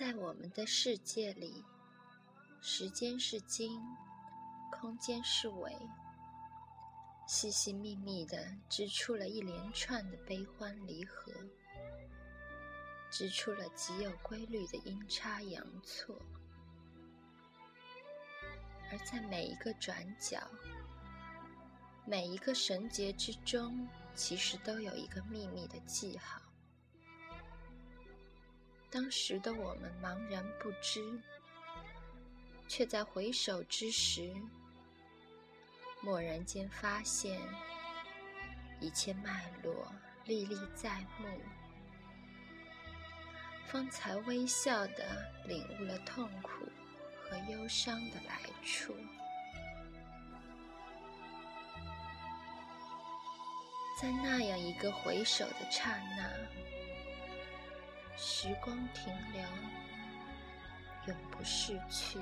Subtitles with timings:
[0.00, 1.62] 在我们的世界里，
[2.62, 3.78] 时间是经，
[4.72, 5.76] 空间是纬，
[7.28, 11.30] 细细密密的织出了一连串的悲欢离合，
[13.10, 16.18] 织出了极有规律的阴差阳错。
[18.90, 20.40] 而在每一个转角，
[22.06, 26.40] 每一个绳结之中，其实都有一个秘密的记号。
[28.90, 31.00] 当时的我们茫然不知，
[32.66, 34.34] 却在回首之时，
[36.02, 37.40] 蓦然间发现
[38.80, 39.92] 一切脉络
[40.24, 41.28] 历历在目，
[43.68, 46.50] 方才微笑的领悟了痛苦
[47.22, 48.92] 和忧伤的来处。
[54.00, 56.69] 在那样一个回首的刹那。
[58.22, 59.42] 时光停留，
[61.06, 62.20] 永不逝去。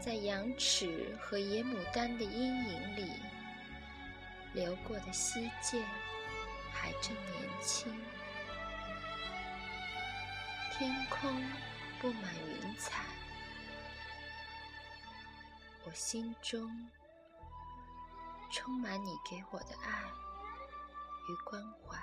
[0.00, 3.12] 在羊齿和野牡丹的阴影里，
[4.54, 5.84] 流过的溪涧
[6.72, 7.94] 还正年轻。
[10.72, 11.30] 天空
[12.00, 13.04] 布满云彩，
[15.84, 16.88] 我心中
[18.50, 20.10] 充满你给我的爱
[21.28, 21.98] 与关怀。